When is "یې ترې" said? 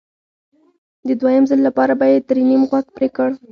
2.11-2.41